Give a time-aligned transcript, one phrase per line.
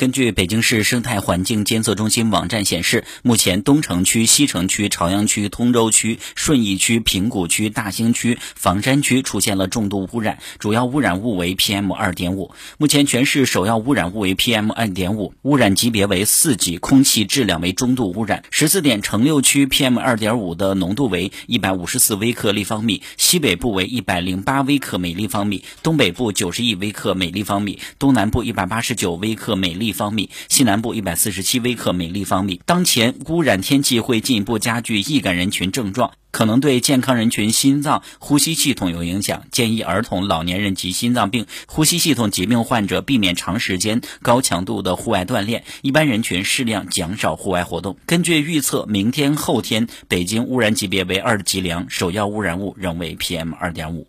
[0.00, 12.54] 根据北京市生态环境监测中心网站显示，目前东城区、西城区、朝阳区、通州区、顺义区、平谷区、大兴区、房山区出现了重度污染，主要污染物为 PM 二点五。
[12.78, 18.42] 目前全市首要污染物为 PM 二点五，污染级别为四级，空气质量为中度污染。
[18.50, 29.89] 十四点城六区 PM 二点五的浓度为一百五十四微克立方米，西北部为一百零八微克每立方米，东北部九十亿微克每立方米，东南部一百八十九微克每立。
[29.90, 32.60] 立方米，西南部一百四十七微克每立方米。
[32.64, 39.42] 当前污染天气会进一步加剧易感人群症状，可能对健康人群心脏、呼吸系统有影响。
[39.50, 47.96] 建议儿童、老年人及心脏病、呼吸系统疾病患者避免长时间高强度的户外锻炼，一般人群适量减少户外活动。
[48.06, 54.06] 根据预测，明天、后天北京污染级别为二级良，首要污染物仍为 PM 二点五。